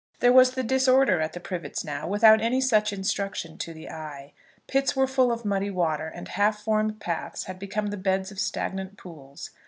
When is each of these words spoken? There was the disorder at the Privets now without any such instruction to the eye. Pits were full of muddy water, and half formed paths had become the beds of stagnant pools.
There 0.19 0.33
was 0.33 0.53
the 0.55 0.63
disorder 0.63 1.21
at 1.21 1.33
the 1.33 1.39
Privets 1.39 1.83
now 1.83 2.07
without 2.07 2.41
any 2.41 2.59
such 2.59 2.91
instruction 2.91 3.59
to 3.59 3.71
the 3.71 3.87
eye. 3.91 4.33
Pits 4.65 4.95
were 4.95 5.05
full 5.05 5.31
of 5.31 5.45
muddy 5.45 5.69
water, 5.69 6.07
and 6.07 6.27
half 6.29 6.59
formed 6.63 6.99
paths 6.99 7.43
had 7.43 7.59
become 7.59 7.91
the 7.91 7.97
beds 7.97 8.31
of 8.31 8.39
stagnant 8.39 8.97
pools. 8.97 9.51